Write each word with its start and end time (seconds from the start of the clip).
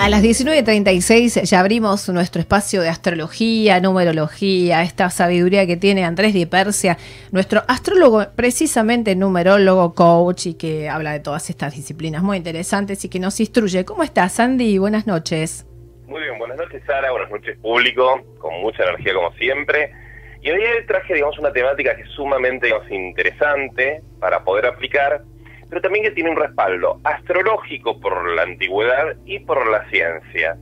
A 0.00 0.08
las 0.08 0.22
19.36 0.22 1.42
ya 1.42 1.60
abrimos 1.60 2.08
nuestro 2.08 2.40
espacio 2.40 2.80
de 2.80 2.88
astrología, 2.88 3.80
numerología, 3.80 4.80
esta 4.80 5.10
sabiduría 5.10 5.66
que 5.66 5.76
tiene 5.76 6.06
Andrés 6.06 6.32
de 6.32 6.46
Persia, 6.46 6.96
nuestro 7.32 7.60
astrólogo, 7.68 8.24
precisamente 8.34 9.14
numerólogo, 9.14 9.94
coach 9.94 10.46
y 10.46 10.54
que 10.54 10.88
habla 10.88 11.12
de 11.12 11.20
todas 11.20 11.50
estas 11.50 11.76
disciplinas 11.76 12.22
muy 12.22 12.38
interesantes 12.38 13.04
y 13.04 13.10
que 13.10 13.18
nos 13.20 13.38
instruye. 13.40 13.84
¿Cómo 13.84 14.02
estás, 14.02 14.40
Andy? 14.40 14.78
Buenas 14.78 15.06
noches. 15.06 15.66
Muy 16.06 16.22
bien, 16.22 16.38
buenas 16.38 16.56
noches, 16.56 16.82
Sara, 16.86 17.10
buenas 17.10 17.30
noches, 17.30 17.58
público, 17.58 18.22
con 18.38 18.58
mucha 18.62 18.82
energía 18.84 19.12
como 19.12 19.30
siempre. 19.34 19.92
Y 20.40 20.50
hoy 20.50 20.62
traje, 20.86 21.12
digamos, 21.12 21.38
una 21.38 21.52
temática 21.52 21.94
que 21.94 22.04
es 22.04 22.10
sumamente 22.12 22.68
digamos, 22.68 22.90
interesante 22.90 24.00
para 24.18 24.42
poder 24.44 24.64
aplicar 24.64 25.24
pero 25.70 25.80
también 25.80 26.04
que 26.04 26.10
tiene 26.10 26.30
un 26.30 26.36
respaldo 26.36 27.00
astrológico 27.04 27.98
por 28.00 28.28
la 28.34 28.42
antigüedad 28.42 29.16
y 29.24 29.38
por 29.38 29.70
la 29.70 29.88
ciencia, 29.88 30.56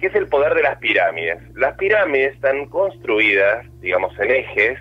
que 0.00 0.08
es 0.08 0.14
el 0.16 0.26
poder 0.26 0.54
de 0.54 0.62
las 0.62 0.78
pirámides. 0.78 1.38
Las 1.54 1.76
pirámides 1.76 2.34
están 2.34 2.66
construidas, 2.66 3.64
digamos, 3.80 4.12
en 4.18 4.30
ejes, 4.32 4.80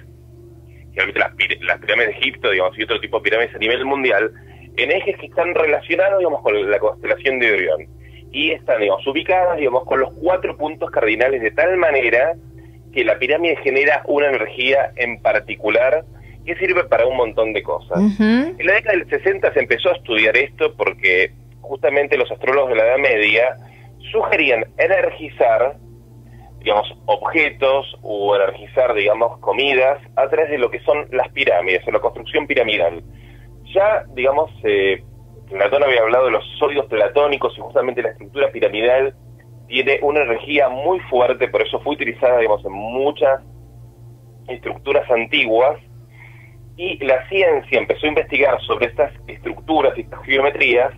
las, 0.95 1.31
las 1.61 1.79
pirámides 1.79 2.07
de 2.09 2.19
Egipto, 2.19 2.49
digamos, 2.49 2.77
y 2.77 2.83
otro 2.83 2.99
tipo 2.99 3.19
de 3.19 3.23
pirámides 3.23 3.55
a 3.55 3.59
nivel 3.59 3.85
mundial, 3.85 4.31
en 4.77 4.91
ejes 4.91 5.15
que 5.17 5.27
están 5.27 5.53
relacionados, 5.53 6.17
digamos, 6.17 6.41
con 6.41 6.69
la 6.69 6.79
constelación 6.79 7.39
de 7.39 7.51
Orión. 7.53 7.87
Y 8.31 8.51
están, 8.51 8.81
digamos, 8.81 9.05
ubicadas, 9.05 9.57
digamos, 9.57 9.85
con 9.85 9.99
los 9.99 10.11
cuatro 10.13 10.57
puntos 10.57 10.89
cardinales 10.89 11.41
de 11.41 11.51
tal 11.51 11.77
manera 11.77 12.33
que 12.91 13.03
la 13.03 13.19
pirámide 13.19 13.57
genera 13.57 14.01
una 14.07 14.29
energía 14.29 14.91
en 14.95 15.21
particular 15.21 16.03
que 16.45 16.55
sirve 16.55 16.83
para 16.85 17.05
un 17.05 17.17
montón 17.17 17.53
de 17.53 17.63
cosas. 17.63 17.99
En 18.19 18.65
la 18.65 18.73
década 18.73 18.97
del 18.97 19.09
60 19.09 19.53
se 19.53 19.59
empezó 19.59 19.89
a 19.89 19.93
estudiar 19.93 20.35
esto 20.37 20.73
porque 20.75 21.31
justamente 21.61 22.17
los 22.17 22.31
astrólogos 22.31 22.71
de 22.71 22.75
la 22.77 22.87
Edad 22.87 22.97
Media 22.97 23.57
sugerían 24.11 24.65
energizar, 24.77 25.77
digamos, 26.59 26.93
objetos 27.05 27.95
o 28.01 28.35
energizar, 28.35 28.93
digamos, 28.93 29.39
comidas 29.39 29.99
a 30.15 30.27
través 30.27 30.49
de 30.49 30.57
lo 30.57 30.69
que 30.69 30.79
son 30.81 31.07
las 31.11 31.29
pirámides 31.29 31.87
o 31.87 31.91
la 31.91 31.99
construcción 31.99 32.47
piramidal. 32.47 33.03
Ya, 33.73 34.03
digamos, 34.13 34.51
eh, 34.63 35.03
Platón 35.49 35.83
había 35.83 36.01
hablado 36.01 36.25
de 36.25 36.31
los 36.31 36.43
sólidos 36.57 36.87
platónicos 36.87 37.53
y 37.57 37.61
justamente 37.61 38.01
la 38.01 38.09
estructura 38.09 38.51
piramidal 38.51 39.15
tiene 39.67 39.99
una 40.01 40.23
energía 40.23 40.69
muy 40.69 40.99
fuerte, 41.01 41.47
por 41.47 41.61
eso 41.61 41.79
fue 41.81 41.93
utilizada, 41.93 42.39
digamos, 42.39 42.65
en 42.65 42.73
muchas 42.73 43.41
estructuras 44.47 45.09
antiguas 45.09 45.77
y 46.81 46.97
la 47.05 47.27
ciencia 47.29 47.77
empezó 47.77 48.07
a 48.07 48.09
investigar 48.09 48.59
sobre 48.61 48.87
estas 48.87 49.11
estructuras 49.27 49.95
y 49.95 50.01
estas 50.01 50.19
geometrías 50.23 50.91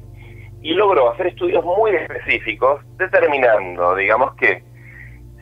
y 0.61 0.73
logró 0.75 1.11
hacer 1.11 1.27
estudios 1.27 1.61
muy 1.65 1.91
específicos 1.91 2.81
determinando, 2.97 3.93
digamos 3.93 4.33
que 4.35 4.63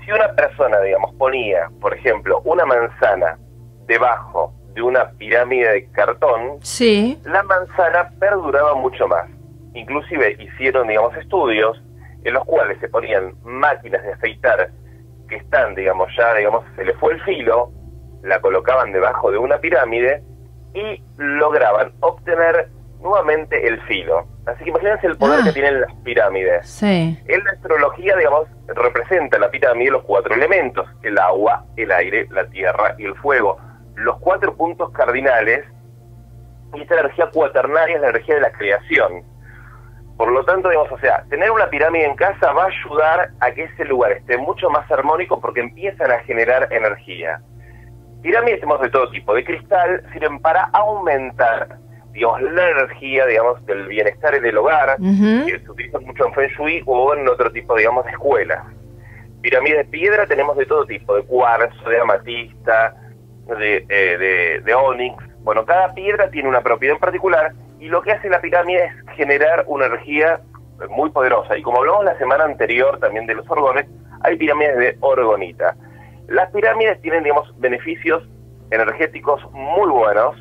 si 0.03 0.11
una 0.11 0.33
persona, 0.33 0.81
digamos, 0.81 1.13
ponía, 1.13 1.69
por 1.79 1.93
ejemplo, 1.93 2.41
una 2.43 2.65
manzana 2.65 3.37
debajo 3.85 4.51
de 4.73 4.81
una 4.81 5.11
pirámide 5.11 5.73
de 5.73 5.91
cartón, 5.91 6.57
sí. 6.63 7.19
la 7.23 7.43
manzana 7.43 8.09
perduraba 8.19 8.73
mucho 8.73 9.07
más. 9.07 9.29
Inclusive 9.75 10.37
hicieron, 10.39 10.87
digamos, 10.87 11.15
estudios 11.17 11.79
en 12.23 12.33
los 12.33 12.43
cuales 12.45 12.79
se 12.79 12.89
ponían 12.89 13.35
máquinas 13.43 14.01
de 14.01 14.13
afeitar 14.13 14.71
que 15.29 15.35
están, 15.35 15.75
digamos, 15.75 16.09
ya, 16.17 16.33
digamos, 16.33 16.65
se 16.75 16.83
le 16.83 16.95
fue 16.95 17.13
el 17.13 17.21
filo, 17.21 17.71
la 18.23 18.41
colocaban 18.41 18.91
debajo 18.91 19.29
de 19.29 19.37
una 19.37 19.59
pirámide 19.59 20.23
y 20.73 21.03
lograban 21.17 21.93
obtener 22.01 22.69
nuevamente 23.01 23.67
el 23.67 23.81
filo. 23.83 24.27
Así 24.45 24.63
que 24.63 24.69
imagínense 24.69 25.07
el 25.07 25.17
poder 25.17 25.39
ah. 25.41 25.43
que 25.45 25.53
tienen 25.53 25.81
las 25.81 25.93
pirámides. 26.03 26.67
Sí. 26.67 27.17
En 27.27 27.43
la 27.43 27.51
astrología, 27.51 28.15
digamos, 28.15 28.47
representa 28.67 29.39
la 29.39 29.49
pirámide 29.49 29.91
los 29.91 30.03
cuatro 30.03 30.33
elementos, 30.33 30.87
el 31.03 31.17
agua, 31.17 31.65
el 31.75 31.91
aire, 31.91 32.27
la 32.31 32.45
tierra 32.49 32.95
y 32.97 33.05
el 33.05 33.15
fuego. 33.15 33.57
Los 33.95 34.19
cuatro 34.19 34.55
puntos 34.55 34.91
cardinales, 34.91 35.65
y 36.73 36.81
esta 36.81 36.99
energía 36.99 37.29
cuaternaria 37.31 37.95
es 37.95 38.01
la 38.01 38.09
energía 38.09 38.35
de 38.35 38.41
la 38.41 38.51
creación. 38.51 39.23
Por 40.17 40.31
lo 40.31 40.45
tanto, 40.45 40.69
digamos, 40.69 40.91
o 40.91 40.99
sea, 40.99 41.23
tener 41.29 41.51
una 41.51 41.69
pirámide 41.69 42.05
en 42.05 42.15
casa 42.15 42.51
va 42.53 42.65
a 42.65 42.67
ayudar 42.67 43.31
a 43.39 43.51
que 43.51 43.63
ese 43.63 43.85
lugar 43.85 44.11
esté 44.11 44.37
mucho 44.37 44.69
más 44.69 44.89
armónico 44.91 45.41
porque 45.41 45.61
empiezan 45.61 46.11
a 46.11 46.19
generar 46.19 46.71
energía. 46.71 47.41
Pirámides 48.21 48.59
tenemos 48.59 48.81
de 48.81 48.89
todo 48.89 49.09
tipo. 49.09 49.33
De 49.33 49.43
cristal 49.43 50.03
sirven 50.13 50.39
para 50.39 50.65
aumentar, 50.73 51.77
digamos, 52.11 52.41
la 52.41 52.69
energía, 52.69 53.25
digamos, 53.25 53.65
del 53.65 53.87
bienestar 53.87 54.35
en 54.35 54.45
el 54.45 54.57
hogar, 54.57 54.97
que 54.97 55.59
se 55.59 55.71
utiliza 55.71 55.99
mucho 55.99 56.27
en 56.27 56.33
Feng 56.33 56.49
Shui 56.49 56.83
o 56.85 57.15
en 57.15 57.27
otro 57.27 57.51
tipo, 57.51 57.75
digamos, 57.75 58.05
de 58.05 58.11
escuelas. 58.11 58.63
Pirámides 59.41 59.77
de 59.79 59.85
piedra 59.85 60.27
tenemos 60.27 60.55
de 60.55 60.65
todo 60.65 60.85
tipo, 60.85 61.15
de 61.15 61.23
cuarzo, 61.23 61.89
de 61.89 61.99
amatista, 61.99 62.95
de, 63.47 63.85
eh, 63.89 64.17
de, 64.17 64.61
de 64.63 64.73
onix. 64.73 65.15
Bueno, 65.39 65.65
cada 65.65 65.93
piedra 65.95 66.29
tiene 66.29 66.47
una 66.47 66.61
propiedad 66.61 66.95
en 66.95 66.99
particular 66.99 67.53
y 67.79 67.87
lo 67.87 68.03
que 68.03 68.11
hace 68.11 68.29
la 68.29 68.39
pirámide 68.39 68.85
es 68.85 69.15
generar 69.15 69.63
una 69.65 69.87
energía 69.87 70.41
muy 70.89 71.09
poderosa. 71.09 71.57
Y 71.57 71.63
como 71.63 71.79
hablamos 71.79 72.05
la 72.05 72.17
semana 72.17 72.43
anterior 72.43 72.99
también 72.99 73.25
de 73.25 73.35
los 73.35 73.49
orgones, 73.49 73.87
hay 74.21 74.37
pirámides 74.37 74.77
de 74.77 74.97
orgonita. 74.99 75.75
Las 76.31 76.49
pirámides 76.51 77.01
tienen, 77.01 77.23
digamos, 77.23 77.53
beneficios 77.59 78.23
energéticos 78.71 79.41
muy 79.51 79.89
buenos 79.89 80.33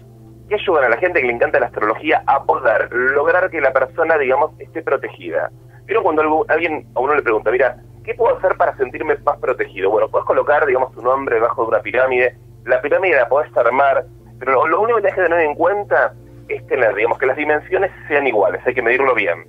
que 0.48 0.54
ayudan 0.54 0.84
a 0.84 0.88
la 0.90 0.96
gente 0.98 1.20
que 1.20 1.26
le 1.26 1.32
encanta 1.32 1.58
la 1.58 1.66
astrología 1.66 2.22
a 2.28 2.44
poder 2.44 2.88
lograr 2.92 3.50
que 3.50 3.60
la 3.60 3.72
persona, 3.72 4.16
digamos, 4.16 4.52
esté 4.60 4.82
protegida. 4.82 5.50
Pero 5.88 6.04
cuando 6.04 6.44
alguien 6.46 6.86
a 6.94 7.00
uno 7.00 7.16
le 7.16 7.22
pregunta, 7.22 7.50
mira, 7.50 7.76
¿qué 8.04 8.14
puedo 8.14 8.36
hacer 8.38 8.56
para 8.56 8.76
sentirme 8.76 9.16
más 9.24 9.38
protegido? 9.38 9.90
Bueno, 9.90 10.08
puedes 10.08 10.26
colocar, 10.26 10.64
digamos, 10.64 10.92
tu 10.92 11.02
nombre 11.02 11.34
debajo 11.34 11.62
de 11.62 11.68
una 11.70 11.80
pirámide. 11.80 12.36
La 12.66 12.80
pirámide 12.80 13.16
la 13.16 13.28
podés 13.28 13.56
armar, 13.56 14.04
pero 14.38 14.68
lo, 14.68 14.80
único 14.82 14.98
que 14.98 15.02
tienes 15.02 15.16
que 15.16 15.28
tener 15.28 15.40
en 15.40 15.56
cuenta 15.56 16.14
es 16.48 16.64
tener, 16.68 16.94
digamos, 16.94 17.18
que 17.18 17.26
las 17.26 17.36
dimensiones 17.36 17.90
sean 18.06 18.28
iguales, 18.28 18.64
hay 18.64 18.74
que 18.74 18.82
medirlo 18.82 19.12
bien. 19.16 19.44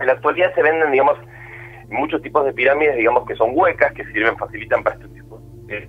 En 0.00 0.06
la 0.08 0.14
actualidad 0.14 0.52
se 0.52 0.62
venden, 0.64 0.90
digamos, 0.90 1.16
muchos 1.90 2.20
tipos 2.22 2.44
de 2.44 2.52
pirámides, 2.52 2.96
digamos, 2.96 3.24
que 3.24 3.36
son 3.36 3.52
huecas, 3.54 3.92
que 3.92 4.04
sirven, 4.06 4.36
facilitan 4.36 4.82
para 4.82 4.96
eh, 5.68 5.88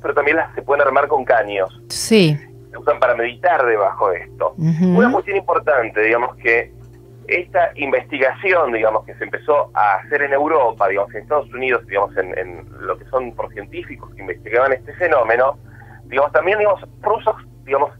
pero 0.00 0.14
también 0.14 0.36
las 0.36 0.54
se 0.54 0.62
pueden 0.62 0.86
armar 0.86 1.08
con 1.08 1.24
caños. 1.24 1.70
Sí. 1.88 2.36
Se 2.70 2.78
usan 2.78 2.98
para 2.98 3.14
meditar 3.14 3.64
debajo 3.64 4.10
de 4.10 4.22
esto. 4.22 4.54
Una 4.56 5.12
cuestión 5.12 5.36
importante, 5.36 6.02
digamos 6.02 6.36
que 6.36 6.72
esta 7.28 7.70
investigación, 7.76 8.72
digamos, 8.72 9.04
que 9.04 9.14
se 9.14 9.24
empezó 9.24 9.70
a 9.74 9.96
hacer 9.96 10.22
en 10.22 10.32
Europa, 10.32 10.88
digamos, 10.88 11.14
en 11.14 11.22
Estados 11.22 11.52
Unidos, 11.52 11.86
digamos, 11.86 12.14
en, 12.16 12.66
lo 12.80 12.98
que 12.98 13.04
son 13.06 13.32
por 13.32 13.52
científicos 13.52 14.14
que 14.14 14.20
investigaban 14.20 14.72
este 14.72 14.92
fenómeno, 14.94 15.58
digamos, 16.04 16.32
también, 16.32 16.58
digamos, 16.58 16.82
rusos, 17.00 17.34
digamos, 17.64 17.90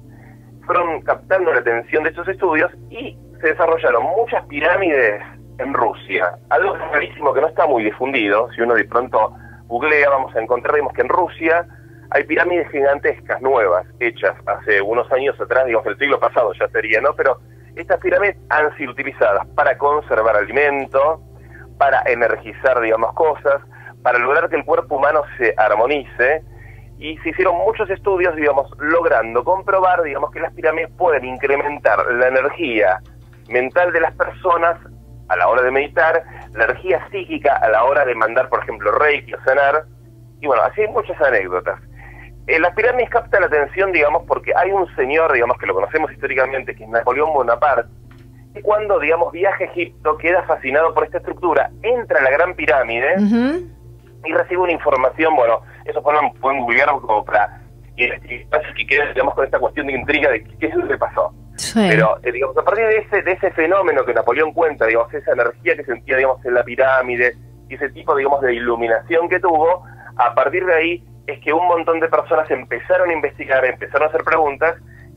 fueron 0.67 1.01
captando 1.03 1.53
la 1.53 1.61
atención 1.61 2.05
de 2.05 2.11
estos 2.11 2.29
estudios 2.29 2.71
y 2.91 3.17
se 3.41 3.49
desarrollaron 3.49 4.05
muchas 4.17 4.45
pirámides 4.47 5.23
en 5.59 5.73
Rusia. 5.73 6.37
Algo 6.51 6.75
rarísimo 6.77 7.33
que 7.33 7.41
no 7.41 7.49
está 7.49 7.67
muy 7.67 7.85
difundido, 7.85 8.51
si 8.53 8.63
uno 8.63 8.75
de 8.75 8.85
pronto 8.85 9.35
googlea, 9.67 10.11
vamos 10.11 10.35
a 10.35 10.41
encontrar, 10.41 10.77
que 10.95 11.03
en 11.03 11.09
Rusia 11.09 11.67
hay 12.11 12.25
pirámides 12.25 12.71
gigantescas 12.71 13.41
nuevas, 13.43 13.87
hechas 14.01 14.35
hace 14.47 14.81
unos 14.81 15.11
años 15.13 15.41
atrás, 15.41 15.67
digamos, 15.67 15.87
el 15.87 15.99
siglo 15.99 16.21
pasado 16.21 16.53
ya 16.59 16.69
sería, 16.69 17.01
¿no? 17.01 17.15
Pero 17.15 17.39
estas 17.75 17.99
pirámides 18.01 18.37
han 18.51 18.77
sido 18.77 18.93
utilizadas 18.93 19.47
para 19.55 19.77
conservar 19.79 20.37
alimento, 20.37 21.21
para 21.79 22.03
energizar, 22.07 22.81
digamos, 22.81 23.13
cosas, 23.15 23.61
para 24.03 24.19
lograr 24.19 24.49
que 24.49 24.57
el 24.57 24.65
cuerpo 24.65 24.97
humano 24.97 25.23
se 25.39 25.55
armonice, 25.57 26.43
y 26.99 27.19
se 27.19 27.31
hicieron 27.31 27.57
muchos 27.57 27.91
estudios, 27.91 28.35
digamos, 28.37 28.71
logrando 28.79 29.43
comprobar, 29.43 30.03
digamos, 30.03 30.31
que 30.31 30.41
las 30.41 30.53
pirámides 30.55 30.91
pueden 30.97 31.25
incrementar 31.25 31.99
la 32.13 32.29
energía 32.29 33.01
mental 33.49 33.93
de 33.93 34.01
las 34.01 34.15
personas 34.15 34.79
a 35.29 35.37
la 35.37 35.49
hora 35.49 35.63
de 35.63 35.71
meditar, 35.71 36.23
la 36.53 36.65
energía 36.65 37.07
psíquica 37.11 37.57
a 37.57 37.69
la 37.69 37.85
hora 37.85 38.05
de 38.05 38.15
mandar, 38.15 38.49
por 38.49 38.63
ejemplo, 38.63 38.93
reiki 38.93 39.35
o 39.35 39.45
sanar. 39.45 39.85
Y 40.41 40.47
bueno, 40.47 40.63
así 40.63 40.83
hay 40.83 40.89
muchas 40.89 41.21
anécdotas. 41.21 41.81
Eh, 42.47 42.59
las 42.59 42.75
pirámides 42.75 43.09
captan 43.09 43.41
la 43.41 43.47
atención, 43.47 43.91
digamos, 43.93 44.25
porque 44.27 44.53
hay 44.55 44.71
un 44.71 44.87
señor, 44.97 45.33
digamos, 45.33 45.57
que 45.59 45.67
lo 45.67 45.75
conocemos 45.75 46.13
históricamente, 46.13 46.75
que 46.75 46.85
es 46.85 46.91
Napoleón 46.91 47.33
Bonaparte, 47.33 47.89
y 48.55 48.61
cuando, 48.61 49.01
digamos, 49.01 49.33
viaja 49.33 49.65
a 49.65 49.67
Egipto, 49.67 50.17
queda 50.19 50.45
fascinado 50.45 50.95
por 50.95 51.05
esta 51.05 51.19
estructura, 51.19 51.71
entra 51.83 52.21
a 52.21 52.23
la 52.23 52.31
Gran 52.31 52.55
Pirámide 52.55 53.17
y 54.25 54.33
recibe 54.33 54.61
una 54.61 54.73
información, 54.73 55.35
bueno, 55.35 55.61
eso 55.85 56.03
pueden, 56.03 56.33
pueden 56.35 56.65
como 57.01 57.25
para 57.25 57.61
que 57.97 58.87
quede, 58.87 59.13
digamos, 59.13 59.35
con 59.35 59.45
esta 59.45 59.59
cuestión 59.59 59.87
de 59.87 59.95
intriga 59.95 60.31
de 60.31 60.45
qué 60.45 60.67
es 60.67 60.75
lo 60.75 60.87
que 60.87 60.97
pasó. 60.97 61.33
Pero, 61.75 62.19
eh, 62.23 62.33
digamos, 62.33 62.57
a 62.57 62.63
partir 62.63 62.87
de 62.87 62.99
ese, 62.99 63.23
de 63.23 63.33
ese 63.33 63.51
fenómeno 63.53 64.05
que 64.05 64.13
Napoleón 64.13 64.53
cuenta, 64.53 64.87
digamos, 64.87 65.13
esa 65.15 65.33
energía 65.33 65.77
que 65.77 65.85
sentía, 65.85 66.17
digamos, 66.17 66.45
en 66.45 66.55
la 66.55 66.65
pirámide, 66.65 67.37
y 67.69 67.75
ese 67.75 67.91
tipo, 67.91 68.15
digamos, 68.17 68.41
de 68.43 68.55
iluminación 68.55 69.29
que 69.29 69.41
tuvo, 69.41 69.85
a 70.17 70.35
partir 70.35 70.65
de 70.67 70.75
ahí 70.75 71.05
es 71.27 71.41
que 71.41 71.53
un 71.53 71.67
montón 71.67 72.01
de 72.01 72.09
personas 72.09 72.51
empezaron 72.51 73.11
a 73.11 73.13
investigar, 73.13 73.65
empezaron 73.65 74.07
a 74.07 74.09
hacer 74.09 74.25
preguntas, 74.25 74.77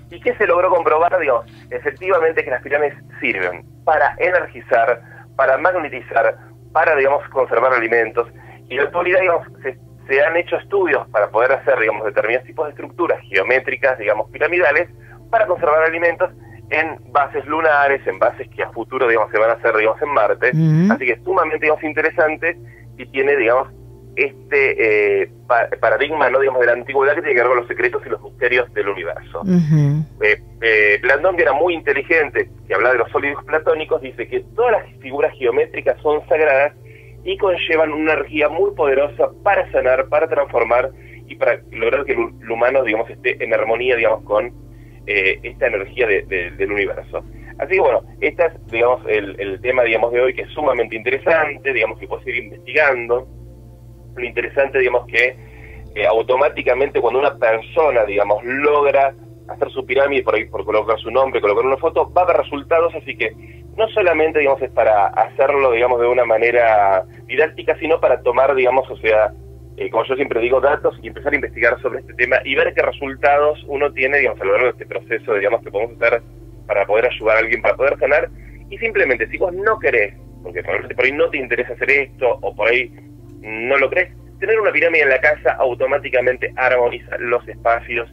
y 0.10 0.22
que 0.22 0.36
se 0.36 0.48
logró 0.48 0.70
comprobar, 0.70 1.20
digamos, 1.20 1.46
efectivamente 1.70 2.44
que 2.44 2.52
las 2.52 2.62
pirámides 2.62 2.96
sirven 3.20 3.66
para 3.84 4.16
energizar, 4.20 5.02
para 5.36 5.58
magnetizar, 5.58 6.38
para, 6.72 6.96
digamos, 6.96 7.28
conservar 7.30 7.74
alimentos. 7.74 8.28
Y 8.70 8.74
en 8.74 8.78
la 8.78 8.84
actualidad, 8.84 9.20
digamos, 9.20 9.48
se, 9.64 9.78
se 10.08 10.24
han 10.24 10.38
hecho 10.38 10.56
estudios 10.58 11.08
para 11.10 11.30
poder 11.30 11.52
hacer, 11.52 11.78
digamos, 11.80 12.06
determinados 12.06 12.48
tipos 12.48 12.68
de 12.68 12.72
estructuras 12.72 13.20
geométricas, 13.30 13.98
digamos, 13.98 14.30
piramidales, 14.32 14.90
para 15.30 15.48
conservar 15.48 15.84
alimentos 15.84 16.32
en 16.70 17.12
bases 17.12 17.46
lunares, 17.46 18.06
en 18.06 18.20
bases 18.20 18.48
que 18.50 18.64
a 18.64 18.70
futuro, 18.72 19.08
digamos, 19.08 19.32
se 19.32 19.38
van 19.38 19.52
a 19.52 19.54
hacer, 19.54 19.76
digamos, 19.76 20.02
en 20.02 20.10
Marte. 20.10 20.52
Así 20.92 21.06
que 21.06 21.14
es 21.14 21.24
sumamente, 21.24 21.66
digamos, 21.66 21.84
interesante 21.84 22.58
y 22.98 23.06
tiene, 23.08 23.36
digamos, 23.38 23.70
este 24.18 25.24
eh, 25.24 25.30
paradigma, 25.80 26.30
no 26.30 26.40
digamos, 26.40 26.60
de 26.62 26.68
la 26.68 26.74
antigüedad 26.74 27.14
que 27.14 27.22
tiene 27.22 27.36
que 27.36 27.42
ver 27.42 27.50
con 27.50 27.58
los 27.58 27.68
secretos 27.68 28.02
y 28.06 28.10
los 28.10 28.22
misterios 28.22 28.74
del 28.74 28.90
universo. 28.90 29.44
Eh, 30.22 30.42
eh, 30.62 31.00
Blandón, 31.02 31.38
que 31.38 31.44
era 31.44 31.54
muy 31.54 31.76
inteligente, 31.76 32.50
que 32.68 32.74
habla 32.74 32.94
de 32.94 32.98
los 32.98 33.12
sólidos 33.12 33.44
platónicos, 33.46 34.02
dice 34.02 34.28
que 34.28 34.40
todas 34.56 34.72
las 34.72 35.02
figuras 35.02 35.32
geométricas 35.38 36.02
son 36.02 36.28
sagradas 36.28 36.74
y 37.24 37.38
conllevan 37.38 37.92
una 37.92 38.14
energía 38.14 38.50
muy 38.50 38.72
poderosa 38.72 39.30
para 39.44 39.72
sanar, 39.72 40.08
para 40.10 40.28
transformar 40.28 40.90
y 41.28 41.36
para 41.36 41.62
lograr 41.72 42.06
que 42.06 42.14
el, 42.14 42.52
humano, 42.52 42.84
digamos, 42.84 43.10
esté 43.10 43.42
en 43.44 43.54
armonía, 43.54 43.96
digamos, 43.96 44.24
con 44.24 44.52
esta 45.08 45.68
energía 45.68 46.08
del 46.08 46.72
universo. 46.72 47.24
Así 47.60 47.74
que 47.74 47.80
bueno, 47.80 48.02
este 48.22 48.46
es, 48.46 48.68
digamos, 48.68 49.02
el, 49.08 49.40
el, 49.40 49.60
tema, 49.62 49.84
digamos, 49.84 50.12
de 50.12 50.22
hoy 50.22 50.34
que 50.34 50.44
es 50.44 50.50
sumamente 50.50 50.96
interesante, 50.96 51.74
digamos, 51.74 51.98
que 51.98 52.08
puedes 52.08 52.28
ir 52.28 52.36
investigando 52.36 53.28
lo 54.16 54.26
interesante, 54.26 54.80
digamos, 54.80 55.06
que 55.08 55.36
eh, 55.96 56.06
automáticamente 56.08 57.00
cuando 57.00 57.20
una 57.20 57.36
persona, 57.38 58.04
digamos, 58.06 58.44
logra 58.44 59.14
hacer 59.48 59.70
su 59.72 59.86
pirámide 59.86 60.24
por 60.24 60.36
ahí 60.36 60.46
por 60.46 60.66
colocar 60.66 61.00
su 61.00 61.10
nombre, 61.10 61.42
colocar 61.42 61.66
una 61.66 61.78
foto, 61.78 62.12
va 62.12 62.22
a 62.22 62.26
haber 62.26 62.38
resultados, 62.38 62.94
así 62.96 63.16
que 63.16 63.32
no 63.78 63.88
solamente, 63.90 64.40
digamos, 64.40 64.62
es 64.62 64.72
para 64.72 65.08
hacerlo, 65.08 65.72
digamos, 65.72 66.00
de 66.02 66.08
una 66.08 66.26
manera 66.26 67.04
didáctica, 67.26 67.78
sino 67.80 68.00
para 68.00 68.22
tomar, 68.22 68.54
digamos, 68.56 68.90
o 68.90 68.98
sea, 68.98 69.32
eh, 69.78 69.90
como 69.92 70.04
yo 70.06 70.16
siempre 70.16 70.42
digo, 70.42 70.60
datos 70.60 70.98
y 71.02 71.08
empezar 71.08 71.34
a 71.34 71.36
investigar 71.36 71.80
sobre 71.82 72.00
este 72.00 72.14
tema 72.16 72.38
y 72.44 72.56
ver 72.56 72.74
qué 72.74 72.82
resultados 72.82 73.64
uno 73.68 73.92
tiene, 73.94 74.18
digamos, 74.18 74.42
a 74.42 74.46
lo 74.46 74.52
largo 74.54 74.66
de 74.66 74.72
este 74.72 74.86
proceso, 74.88 75.36
digamos, 75.36 75.64
que 75.64 75.72
podemos 75.72 76.02
hacer 76.02 76.22
para 76.66 76.86
poder 76.86 77.06
ayudar 77.06 77.38
a 77.38 77.40
alguien, 77.40 77.62
para 77.62 77.76
poder 77.76 77.98
sanar, 78.00 78.30
y 78.70 78.78
simplemente, 78.80 79.28
si 79.28 79.38
vos 79.38 79.54
no 79.54 79.80
querés, 79.80 80.16
porque 80.44 80.64
por 80.64 81.06
ahí 81.06 81.12
no 81.12 81.30
te 81.30 81.38
interesa 81.38 81.74
hacer 81.74 81.92
esto, 81.92 82.40
o 82.42 82.56
por 82.56 82.70
ahí 82.70 82.92
no 83.42 83.78
lo 83.78 83.90
crees, 83.90 84.10
tener 84.40 84.60
una 84.60 84.72
pirámide 84.72 85.04
en 85.04 85.10
la 85.10 85.22
casa 85.22 85.54
automáticamente 85.60 86.52
armoniza 86.56 87.18
los 87.20 87.48
espacios 87.48 88.10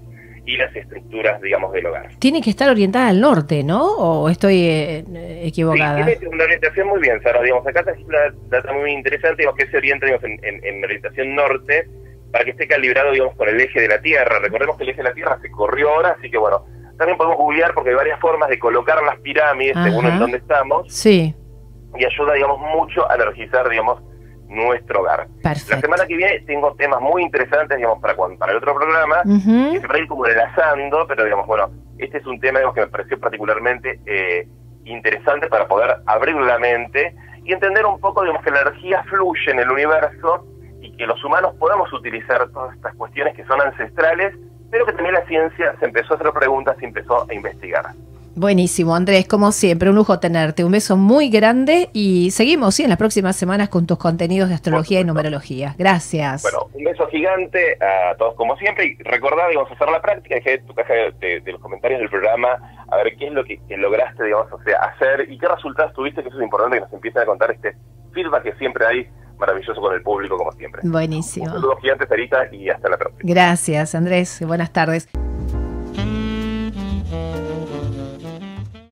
y 0.46 0.56
las 0.56 0.74
estructuras, 0.76 1.40
digamos, 1.40 1.72
del 1.72 1.86
hogar. 1.86 2.10
Tiene 2.18 2.42
que 2.42 2.50
estar 2.50 2.68
orientada 2.68 3.08
al 3.08 3.20
norte, 3.20 3.64
¿no? 3.64 3.84
¿O 3.96 4.28
estoy 4.28 4.62
eh, 4.66 5.04
equivocada? 5.42 6.04
Sí, 6.04 6.16
tiene 6.18 6.34
una 6.34 6.44
orientación 6.44 6.88
muy 6.88 7.00
bien, 7.00 7.22
Sara. 7.22 7.42
Digamos, 7.42 7.66
acá 7.66 7.84
es 7.90 8.04
una 8.04 8.18
data 8.48 8.72
muy 8.72 8.92
interesante, 8.92 9.42
digamos, 9.42 9.58
que 9.58 9.66
se 9.68 9.76
orienta 9.76 10.06
digamos, 10.06 10.24
en, 10.24 10.64
en, 10.64 10.84
orientación 10.84 11.34
norte 11.34 11.88
para 12.30 12.44
que 12.44 12.50
esté 12.50 12.66
calibrado, 12.66 13.12
digamos, 13.12 13.34
con 13.36 13.48
el 13.48 13.60
eje 13.60 13.80
de 13.80 13.88
la 13.88 14.00
Tierra. 14.00 14.38
Recordemos 14.40 14.76
que 14.76 14.84
el 14.84 14.90
eje 14.90 14.98
de 14.98 15.08
la 15.08 15.14
Tierra 15.14 15.38
se 15.40 15.50
corrió 15.50 15.90
ahora, 15.90 16.16
así 16.18 16.30
que 16.30 16.36
bueno, 16.36 16.66
también 16.98 17.16
podemos 17.16 17.38
googlear 17.38 17.72
porque 17.72 17.90
hay 17.90 17.96
varias 17.96 18.20
formas 18.20 18.50
de 18.50 18.58
colocar 18.58 19.02
las 19.02 19.18
pirámides 19.20 19.76
según 19.82 20.06
en 20.06 20.18
dónde 20.18 20.38
estamos. 20.38 20.92
Sí. 20.92 21.34
Y 21.96 22.04
ayuda, 22.04 22.34
digamos, 22.34 22.60
mucho 22.60 23.10
a 23.10 23.14
energizar, 23.14 23.68
digamos, 23.68 24.02
nuestro 24.54 25.00
hogar. 25.00 25.26
La 25.42 25.54
semana 25.54 26.06
que 26.06 26.16
viene 26.16 26.40
tengo 26.40 26.74
temas 26.74 27.00
muy 27.00 27.22
interesantes, 27.22 27.76
digamos, 27.76 28.00
para, 28.00 28.14
para 28.14 28.52
el 28.52 28.58
otro 28.58 28.74
programa, 28.74 29.22
que 29.22 29.80
se 29.80 29.86
va 29.86 29.94
a 29.94 29.98
ir 29.98 30.06
como 30.06 30.26
enlazando, 30.26 31.06
pero 31.06 31.24
digamos, 31.24 31.46
bueno, 31.46 31.70
este 31.98 32.18
es 32.18 32.26
un 32.26 32.40
tema 32.40 32.58
digamos, 32.58 32.74
que 32.74 32.80
me 32.82 32.86
pareció 32.88 33.20
particularmente 33.20 34.00
eh, 34.06 34.48
interesante 34.84 35.48
para 35.48 35.66
poder 35.66 35.96
abrir 36.06 36.36
la 36.36 36.58
mente 36.58 37.14
y 37.44 37.52
entender 37.52 37.84
un 37.84 38.00
poco, 38.00 38.22
digamos, 38.22 38.42
que 38.42 38.50
la 38.50 38.62
energía 38.62 39.04
fluye 39.04 39.50
en 39.50 39.58
el 39.58 39.70
universo 39.70 40.46
y 40.80 40.96
que 40.96 41.06
los 41.06 41.22
humanos 41.24 41.54
podamos 41.58 41.92
utilizar 41.92 42.48
todas 42.50 42.74
estas 42.76 42.94
cuestiones 42.94 43.34
que 43.34 43.44
son 43.44 43.60
ancestrales, 43.60 44.34
pero 44.70 44.86
que 44.86 44.92
también 44.92 45.14
la 45.14 45.26
ciencia 45.26 45.74
se 45.78 45.86
empezó 45.86 46.14
a 46.14 46.16
hacer 46.16 46.32
preguntas 46.32 46.76
y 46.80 46.84
empezó 46.84 47.26
a 47.28 47.34
investigar. 47.34 47.86
Buenísimo, 48.36 48.96
Andrés, 48.96 49.28
como 49.28 49.52
siempre, 49.52 49.88
un 49.90 49.94
lujo 49.96 50.18
tenerte. 50.18 50.64
Un 50.64 50.72
beso 50.72 50.96
muy 50.96 51.28
grande 51.28 51.88
y 51.92 52.30
seguimos, 52.32 52.74
sí, 52.74 52.82
en 52.82 52.88
las 52.88 52.98
próximas 52.98 53.36
semanas 53.36 53.68
con 53.68 53.86
tus 53.86 53.96
contenidos 53.96 54.48
de 54.48 54.56
astrología 54.56 55.00
y 55.00 55.04
numerología. 55.04 55.74
Gracias. 55.78 56.42
Bueno, 56.42 56.68
un 56.72 56.84
beso 56.84 57.06
gigante 57.08 57.78
a 57.80 58.16
todos 58.16 58.34
como 58.34 58.56
siempre 58.56 58.86
y 58.86 59.02
recordad, 59.04 59.48
digamos, 59.48 59.70
hacer 59.70 59.88
la 59.88 60.02
práctica, 60.02 60.34
dejé 60.34 60.58
tu 60.58 60.74
caja 60.74 60.94
de, 61.20 61.42
los 61.46 61.60
comentarios 61.60 62.00
del 62.00 62.10
programa, 62.10 62.48
a 62.90 62.96
ver 62.96 63.16
qué 63.16 63.28
es 63.28 63.32
lo 63.32 63.44
que, 63.44 63.60
lograste, 63.76 64.24
digamos, 64.24 64.52
o 64.52 64.62
sea, 64.64 64.78
hacer 64.78 65.30
y 65.30 65.38
qué 65.38 65.46
resultados 65.46 65.92
tuviste, 65.94 66.22
que 66.22 66.28
eso 66.28 66.38
es 66.38 66.44
importante 66.44 66.78
que 66.78 66.80
nos 66.82 66.92
empiecen 66.92 67.22
a 67.22 67.26
contar 67.26 67.52
este 67.52 67.76
feedback 68.12 68.42
que 68.42 68.54
siempre 68.54 68.84
hay 68.86 69.08
maravilloso 69.38 69.80
con 69.80 69.94
el 69.94 70.02
público, 70.02 70.36
como 70.36 70.50
siempre. 70.52 70.82
Buenísimo. 70.84 71.46
Un 71.46 71.52
saludo 71.52 71.76
gigante, 71.76 72.06
Sarita, 72.06 72.48
y 72.52 72.68
hasta 72.68 72.88
la 72.88 72.96
próxima. 72.96 73.32
Gracias, 73.32 73.94
Andrés. 73.94 74.42
Buenas 74.44 74.72
tardes. 74.72 75.08